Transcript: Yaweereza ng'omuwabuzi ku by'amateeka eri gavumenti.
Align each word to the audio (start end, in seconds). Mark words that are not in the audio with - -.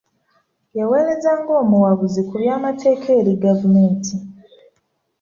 Yaweereza 0.77 1.31
ng'omuwabuzi 1.39 2.21
ku 2.27 2.35
by'amateeka 2.41 3.09
eri 3.19 3.33
gavumenti. 3.43 4.13